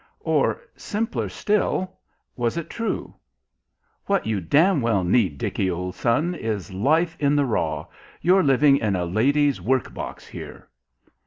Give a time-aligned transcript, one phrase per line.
[0.25, 1.99] Or, simpler still,
[2.35, 3.13] was it true?
[4.07, 7.85] "What you damn well need, Dickie, old son, is life in the raw.
[8.19, 10.67] You're living in a lady's work box here."